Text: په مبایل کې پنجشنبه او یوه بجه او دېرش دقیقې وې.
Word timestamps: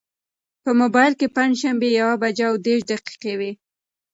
په 0.63 0.71
مبایل 0.81 1.13
کې 1.19 1.33
پنجشنبه 1.35 1.87
او 1.91 1.97
یوه 2.01 2.15
بجه 2.23 2.45
او 2.49 2.55
دېرش 2.65 2.83
دقیقې 2.89 3.33
وې. 3.39 3.51